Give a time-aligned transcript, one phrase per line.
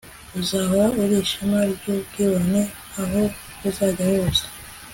[0.39, 2.61] uzahora uri ishema ryubwibone,
[3.01, 3.21] aho
[3.67, 4.43] uzajya hose